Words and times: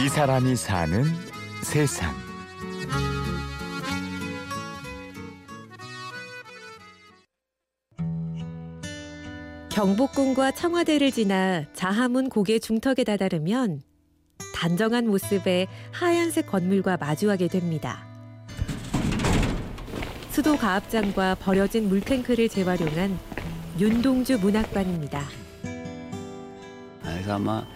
이 0.00 0.08
사람이 0.08 0.54
사는 0.54 1.04
세상. 1.64 2.14
경복궁과 9.70 10.52
청와대를 10.52 11.10
지나 11.10 11.64
자하문 11.72 12.28
고개 12.28 12.60
중턱에 12.60 13.02
다다르면 13.02 13.82
단정한 14.54 15.08
모습의 15.08 15.66
하얀색 15.90 16.46
건물과 16.46 16.98
마주하게 16.98 17.48
됩니다. 17.48 18.06
수도 20.30 20.56
가압장과 20.56 21.36
버려진 21.40 21.88
물탱크를 21.88 22.48
재활용한 22.48 23.18
윤동주 23.80 24.38
문학관입니다. 24.38 25.24
그래서 27.02 27.34
아마 27.34 27.66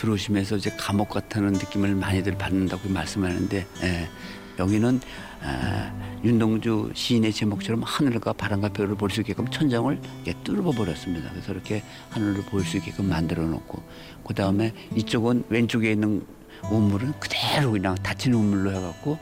들어오시면서 0.00 0.56
이제 0.56 0.70
감옥 0.78 1.10
같다는 1.10 1.52
느낌을 1.52 1.94
많이들 1.94 2.38
받는다고 2.38 2.88
말씀하는데 2.88 3.66
예, 3.82 4.08
여기는 4.58 5.00
아, 5.42 5.92
윤동주 6.24 6.92
시인의 6.94 7.32
제목처럼 7.32 7.82
하늘과 7.82 8.32
바람과 8.34 8.70
별을 8.70 8.94
볼 8.94 9.10
수 9.10 9.20
있게끔 9.20 9.48
천장을 9.50 10.00
뚫어 10.44 10.62
버렸습니다. 10.72 11.30
그래서 11.30 11.52
이렇게 11.52 11.82
하늘을 12.10 12.42
볼 12.44 12.64
수 12.64 12.78
있게끔 12.78 13.08
만들어 13.08 13.44
놓고 13.44 13.82
그 14.26 14.34
다음에 14.34 14.72
이쪽은 14.96 15.44
왼쪽에 15.48 15.92
있는 15.92 16.24
우물은 16.70 17.14
그대로 17.20 17.72
그냥 17.72 17.94
닫힌 17.96 18.34
우물로 18.34 18.72
해갖고 18.72 19.18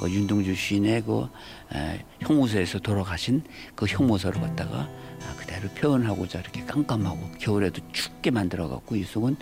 그 0.00 0.10
윤동주 0.10 0.54
시인의 0.54 1.02
그 1.02 1.28
에, 1.74 2.02
형무소에서 2.20 2.78
돌아가신 2.78 3.42
그 3.74 3.84
형무소를 3.84 4.40
갖다가 4.40 4.88
아, 5.28 5.36
그대로 5.36 5.68
표현하고자 5.74 6.40
이렇게 6.40 6.64
깜깜하고 6.64 7.18
겨울에도 7.38 7.82
춥게 7.92 8.30
만들어갖고 8.30 8.96
이 8.96 9.02
속은 9.02 9.36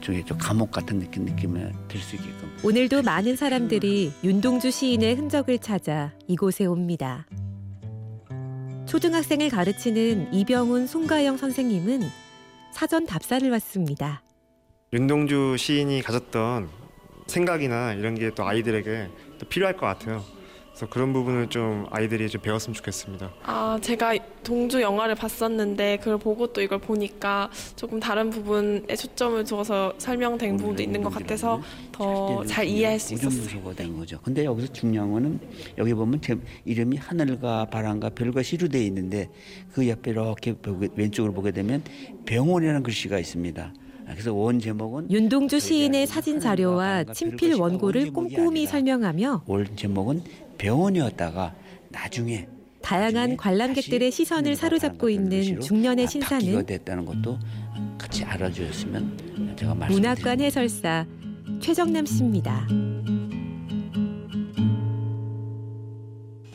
좀 0.00 0.36
감옥 0.36 0.72
같은 0.72 0.98
느낌 0.98 1.24
느낌을 1.26 1.72
들 1.86 2.00
수 2.00 2.16
있게끔. 2.16 2.50
오늘도 2.64 3.02
많은 3.02 3.36
사람들이 3.36 4.12
윤동주 4.24 4.72
시인의 4.72 5.14
흔적을 5.14 5.60
찾아 5.60 6.12
이곳에 6.26 6.64
옵니다. 6.64 7.26
초등학생을 8.86 9.48
가르치는 9.50 10.34
이병훈 10.34 10.88
송가영 10.88 11.36
선생님은 11.36 12.02
사전 12.72 13.06
답사를 13.06 13.48
왔습니다. 13.48 14.24
윤동주 14.92 15.54
시인이 15.56 16.02
가졌던 16.02 16.79
생각이나 17.30 17.94
이런 17.94 18.14
게 18.14 18.30
또 18.34 18.44
아이들에게 18.46 19.08
또 19.38 19.46
필요할 19.46 19.76
것 19.76 19.86
같아요. 19.86 20.22
그래서 20.70 20.88
그런 20.88 21.12
부분을 21.12 21.48
좀 21.48 21.84
아이들이 21.90 22.28
좀 22.30 22.40
배웠으면 22.42 22.74
좋겠습니다. 22.74 23.30
아, 23.42 23.76
제가 23.82 24.16
동주 24.44 24.80
영화를 24.80 25.14
봤었는데 25.16 25.96
그걸 25.98 26.16
보고 26.16 26.46
또 26.52 26.62
이걸 26.62 26.78
보니까 26.78 27.50
조금 27.74 27.98
다른 27.98 28.30
부분에 28.30 28.94
초점을 28.94 29.42
두어서 29.44 29.92
설명된 29.98 30.56
부분도 30.58 30.80
있는 30.82 31.02
것 31.02 31.12
같아서 31.12 31.60
더 31.92 32.44
잘 32.46 32.66
이해할 32.66 32.98
수 33.00 33.14
있었어요. 33.14 33.74
된 33.74 33.96
거죠. 33.96 34.20
근데 34.22 34.44
여기서 34.44 34.72
중요한 34.72 35.10
거는 35.12 35.40
여기 35.76 35.92
보면 35.92 36.20
제 36.22 36.36
이름이 36.64 36.96
하늘과 36.98 37.66
바람과 37.66 38.10
별과 38.10 38.42
시로 38.42 38.68
되어 38.68 38.80
있는데 38.82 39.28
그 39.72 39.86
옆에 39.88 40.12
이렇게 40.12 40.52
보게, 40.54 40.88
왼쪽으로 40.94 41.32
보게 41.34 41.50
되면 41.50 41.82
병원이라는 42.26 42.82
글씨가 42.84 43.18
있습니다. 43.18 43.74
그래서 44.12 44.34
원 44.34 44.58
제목은 44.58 45.10
윤동주 45.10 45.60
시인의 45.60 46.06
사진 46.06 46.40
자료와 46.40 47.04
친필 47.04 47.54
원고를 47.54 48.12
꼼꼼히 48.12 48.66
설명하며 48.66 49.44
원 49.46 49.76
제목은 49.76 50.22
병원이었다가 50.58 51.54
나중에 51.88 52.46
다양한 52.82 53.36
관람객들의 53.36 54.10
시선을 54.10 54.56
사로잡고 54.56 55.08
있는 55.08 55.60
중년의 55.60 56.08
신사는 56.08 56.66
됐다는 56.66 57.04
것도 57.04 57.38
같이 57.98 58.24
알아주셨으면 58.24 59.54
제가 59.58 59.74
말씀 59.74 59.96
문학관 59.96 60.40
해설사 60.40 61.06
최정남 61.60 62.06
씨입니다. 62.06 62.66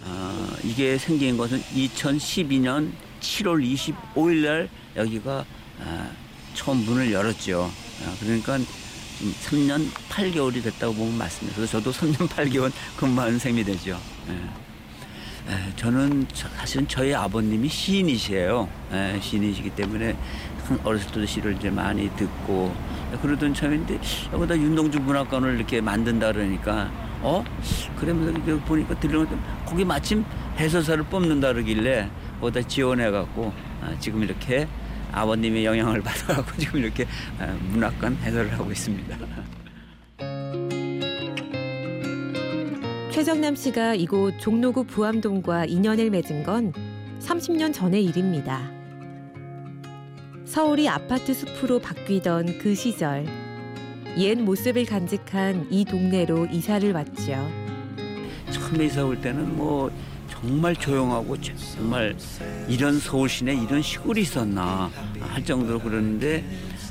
아, 0.04 0.58
이게 0.64 0.98
생긴 0.98 1.38
것은 1.38 1.60
2012년 1.60 2.92
7월 3.20 3.64
25일 4.16 4.46
날 4.46 4.70
여기가 4.96 5.46
아, 5.80 6.12
처음 6.56 6.78
문을 6.86 7.12
열었죠. 7.12 7.70
아, 8.06 8.16
그러니까 8.20 8.58
3년 8.58 9.88
8개월이 10.10 10.64
됐다고 10.64 10.94
보면 10.94 11.18
맞습니다. 11.18 11.56
그래서 11.56 11.80
저도 11.80 11.92
3년 11.92 12.28
8개월 12.28 12.72
근무한 12.98 13.38
셈이 13.38 13.64
되죠. 13.64 14.00
예. 14.30 14.66
예, 15.48 15.76
저는 15.76 16.26
사실은 16.34 16.88
저희 16.88 17.14
아버님이 17.14 17.70
시인이시에요. 17.70 18.68
예, 18.94 19.20
시인이시기 19.22 19.70
때문에 19.72 20.18
어렸을 20.84 21.08
때도 21.12 21.26
시를 21.28 21.56
이제 21.56 21.70
많이 21.70 22.10
듣고 22.16 22.76
그러던 23.22 23.54
참인데 23.54 24.00
여기다 24.34 24.58
윤동주 24.58 25.00
문학관을 25.02 25.56
이렇게 25.56 25.80
만든다 25.80 26.32
그러니까 26.32 26.90
어 27.22 27.44
그러면서 27.96 28.58
보니까 28.66 29.00
들려오는 29.00 29.40
거기 29.66 29.86
마침 29.86 30.26
해설사를 30.58 31.04
뽑는다 31.04 31.54
그러길래 31.54 32.10
거기다 32.42 32.68
지원해 32.68 33.12
갖고 33.12 33.54
아, 33.82 33.94
지금 34.00 34.24
이렇게 34.24 34.68
아버님의 35.16 35.66
영향을 35.66 36.02
받아갖고 36.02 36.58
지금 36.60 36.82
이렇게 36.82 37.08
문학관 37.72 38.18
해설을 38.18 38.54
하고 38.54 38.72
있습니다. 38.72 39.18
최정남 43.12 43.56
씨가 43.56 43.96
이곳 43.96 44.38
종로구 44.40 44.84
부암동과 44.84 45.66
인연을 45.66 46.10
맺은 46.10 46.44
건 46.44 46.74
30년 47.22 47.74
전의 47.74 48.04
일입니다. 48.04 48.70
서울이 50.44 50.88
아파트 50.90 51.34
숲으로 51.34 51.80
바뀌던 51.80 52.60
그 52.60 52.76
시절 52.76 53.26
옛 54.18 54.36
모습을 54.36 54.86
간직한 54.86 55.68
이 55.72 55.86
동네로 55.86 56.48
이사를 56.48 56.92
왔죠. 56.94 57.50
처음에 58.52 58.86
이사 58.86 59.04
올 59.04 59.20
때는 59.20 59.58
뭐 59.58 59.92
정말 60.42 60.76
조용하고 60.76 61.38
정말 61.76 62.16
이런 62.68 63.00
서울 63.00 63.30
시내 63.30 63.54
이런 63.54 63.82
시골이 63.82 64.22
있었나 64.22 64.92
할 65.20 65.44
정도로 65.44 65.80
그러는데 65.80 66.44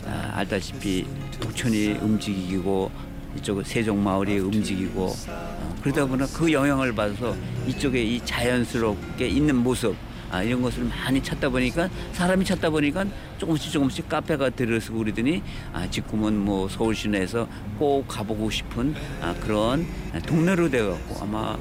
아, 0.07 0.33
알다시피 0.37 1.07
북촌이 1.41 1.99
움직이고 2.01 2.91
이쪽 3.37 3.65
세종마을이 3.65 4.39
움직이고 4.39 5.15
어, 5.29 5.77
그러다 5.83 6.07
보니 6.07 6.25
그 6.33 6.53
영향을 6.53 6.95
받아서 6.95 7.37
이쪽에 7.67 8.03
이 8.03 8.21
자연스럽게 8.25 9.27
있는 9.29 9.57
모습 9.57 9.95
아, 10.31 10.43
이런 10.43 10.63
것을 10.63 10.85
많이 10.85 11.23
찾다 11.23 11.49
보니까 11.49 11.89
사람이 12.13 12.45
찾다 12.45 12.71
보니까 12.71 13.05
조금씩 13.39 13.71
조금씩 13.71 14.09
카페가 14.09 14.51
들어서고 14.51 14.99
그러더니 14.99 15.43
아, 15.73 15.89
지금은 15.89 16.39
뭐 16.39 16.69
서울 16.69 16.95
시내에서 16.95 17.47
꼭 17.79 18.07
가보고 18.09 18.51
싶은 18.51 18.95
아, 19.21 19.35
그런 19.41 19.87
동네로 20.27 20.71
되어갖고 20.71 21.23
아마 21.23 21.57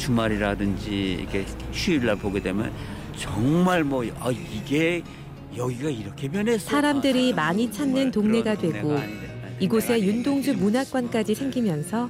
주말이라든지 0.00 1.18
이렇게 1.20 1.44
휴일날 1.72 2.16
보게 2.16 2.40
되면 2.40 2.72
정말 3.16 3.84
뭐 3.84 4.04
아, 4.18 4.30
이게 4.30 5.02
여기가 5.56 5.90
이렇게 5.90 6.28
변했어. 6.28 6.70
사람들이 6.70 7.34
많이 7.34 7.70
찾는 7.70 8.10
동네가 8.10 8.56
되고 8.56 8.98
이곳에 9.60 10.00
윤동주 10.00 10.54
문학관까지 10.54 11.34
생기면서 11.34 12.08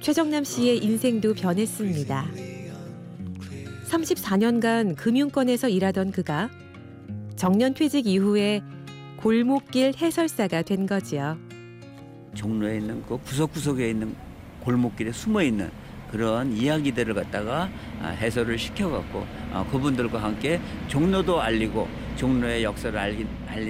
최정남 0.00 0.44
씨의 0.44 0.78
인생도 0.78 1.34
변했습니다. 1.34 2.26
34년간 3.88 4.96
금융권에서 4.96 5.68
일하던 5.68 6.12
그가 6.12 6.48
정년 7.36 7.74
퇴직 7.74 8.06
이후에 8.06 8.62
골목길 9.16 9.94
해설사가 9.96 10.62
된 10.62 10.86
거지요. 10.86 11.36
종로에 12.34 12.78
있는 12.78 13.02
그 13.06 13.18
구석구석에 13.18 13.90
있는 13.90 14.14
골목길에 14.60 15.12
숨어 15.12 15.42
있는 15.42 15.70
그런 16.10 16.52
이야기들을 16.52 17.14
갖다가 17.14 17.68
아, 18.02 18.08
해설을 18.08 18.58
시켜갖고 18.58 19.26
아, 19.52 19.64
그분들과 19.70 20.22
함께 20.22 20.60
종로도 20.88 21.40
알리고 21.40 21.88
종로의 22.16 22.64
역사를 22.64 22.98
알리, 22.98 23.26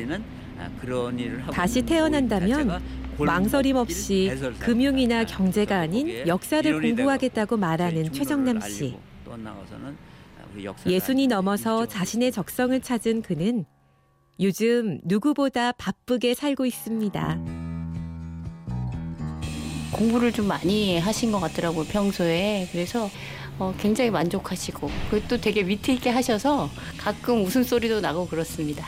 는 0.07 0.23
아, 0.59 0.69
그런 0.81 1.19
일을 1.19 1.43
하고 1.43 1.53
다시 1.53 1.83
태어난다면 1.83 2.81
망설임 3.19 3.77
없이 3.77 4.31
금융이나 4.61 5.25
경제가 5.25 5.81
아닌 5.81 6.27
역사를 6.27 6.81
공부하겠다고 6.81 7.57
말하는 7.57 8.13
최정남 8.13 8.61
씨. 8.61 8.97
예순이 10.87 11.27
넘어서 11.27 11.87
자신의 11.87 12.33
적성을 12.33 12.81
찾은 12.81 13.23
그는 13.23 13.65
요즘 14.41 15.01
누구보다 15.05 15.73
바쁘게 15.73 16.35
살고 16.35 16.65
있습니다. 16.65 17.58
공부를 19.99 20.33
좀 20.33 20.47
많이 20.47 20.99
하신 20.99 21.33
것 21.33 21.41
같더라고요, 21.41 21.85
평소에. 21.87 22.69
그래서 22.71 23.11
어, 23.59 23.75
굉장히 23.77 24.11
만족하시고, 24.11 24.89
그것도 25.11 25.41
되게 25.41 25.63
위트 25.63 25.91
있게 25.91 26.11
하셔서 26.11 26.71
가끔 26.97 27.45
웃음소리도 27.45 28.01
나고 28.01 28.29
그렇습니다. 28.29 28.87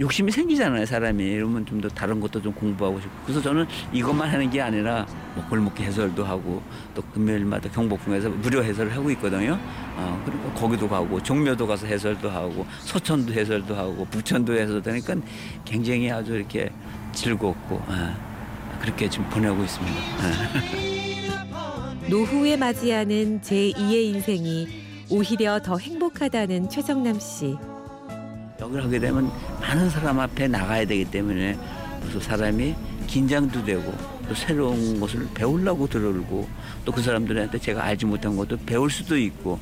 욕심이 0.00 0.30
생기잖아요, 0.32 0.86
사람이. 0.86 1.22
이러면 1.24 1.66
좀 1.66 1.80
더 1.82 1.88
다른 1.88 2.20
것도 2.20 2.40
좀 2.40 2.52
공부하고 2.52 3.00
싶고. 3.00 3.12
그래서 3.24 3.42
저는 3.42 3.66
이것만 3.92 4.30
하는 4.30 4.48
게 4.48 4.60
아니라 4.60 5.04
뭐 5.34 5.44
골목길 5.48 5.84
해설도 5.86 6.24
하고 6.24 6.62
또 6.94 7.02
금요일마다 7.12 7.68
경복궁에서 7.72 8.28
무료 8.30 8.62
해설을 8.62 8.94
하고 8.96 9.10
있거든요. 9.10 9.58
어, 9.96 10.22
그리고 10.24 10.48
거기도 10.52 10.88
가고 10.88 11.20
종묘도 11.20 11.66
가서 11.66 11.86
해설도 11.86 12.30
하고 12.30 12.64
서천도 12.82 13.32
해설도 13.32 13.74
하고 13.74 14.04
부천도 14.06 14.54
해설도 14.56 14.88
하니까 14.92 15.16
굉장히 15.64 16.08
아주 16.10 16.36
이렇게 16.36 16.70
즐겁고 17.12 17.82
아, 17.88 18.16
그렇게 18.82 19.08
지금 19.08 19.28
보내고 19.30 19.62
있습니다. 19.62 19.96
노후에 22.10 22.56
맞이하는 22.56 23.40
제2의 23.40 24.14
인생이 24.14 24.68
오히려 25.08 25.60
더 25.62 25.78
행복하다는 25.78 26.68
최정남 26.68 27.18
씨. 27.20 27.56
여기를 28.60 28.84
하게 28.84 28.98
되면 28.98 29.30
많은 29.60 29.88
사람 29.88 30.18
앞에 30.20 30.48
나가야 30.48 30.84
되기 30.86 31.04
때문에 31.04 31.56
그래서 32.00 32.20
사람이 32.20 32.74
긴장도 33.06 33.64
되고 33.64 33.94
또 34.28 34.34
새로운 34.34 34.98
것을 35.00 35.28
배우려고 35.34 35.86
들어오고 35.88 36.48
또 36.84 36.92
그 36.92 37.00
사람들한테 37.02 37.58
제가 37.58 37.84
알지 37.84 38.06
못한 38.06 38.36
것도 38.36 38.56
배울 38.66 38.90
수도 38.90 39.16
있고 39.16 39.58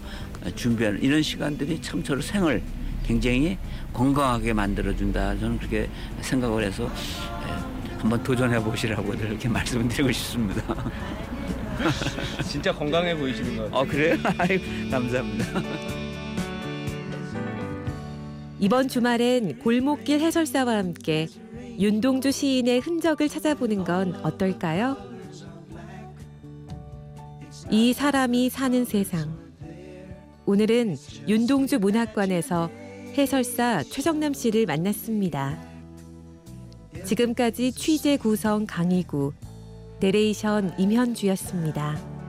준비하는 0.55 1.03
이런 1.03 1.23
시간들이 1.23 1.81
참 1.83 2.03
저를 2.03 2.23
생을 2.23 2.63
굉장히 3.07 3.59
건강하게 3.93 4.53
만들어준다 4.53 5.39
저는 5.39 5.59
그렇게 5.59 5.89
생각을 6.21 6.65
해서 6.65 6.85
예, 6.85 7.40
한번 8.01 8.23
도전해 8.23 8.59
보시라고 8.59 9.13
이렇게 9.15 9.49
말씀드리고 9.51 10.11
싶습니다. 10.11 10.63
진짜 12.49 12.73
건강해 12.73 13.15
보이시는 13.17 13.57
것 13.57 13.65
같아요. 13.65 13.81
어 13.81 13.85
그래요? 13.87 14.17
아유, 14.39 14.59
감사합니다. 14.91 15.45
이번 18.59 18.89
주말엔 18.89 19.59
골목길 19.61 20.21
해설사와 20.21 20.77
함께 20.77 21.29
윤동주 21.79 22.31
시인의 22.31 22.81
흔적을 22.81 23.29
찾아보는 23.29 23.85
건 23.85 24.15
어떨까요? 24.23 24.97
이 27.71 27.93
사람이 27.93 28.51
사는 28.51 28.85
세상. 28.85 29.39
오늘은 30.45 30.97
윤동주 31.29 31.79
문학관에서 31.79 32.71
해설사 33.17 33.83
최정남 33.85 34.35
씨를 34.35 34.67
만났습니다. 34.67 35.70
지금까지 37.11 37.73
취재 37.73 38.17
구성 38.17 38.67
강희구, 38.67 39.33
내레이션 39.99 40.75
임현주였습니다. 40.79 42.20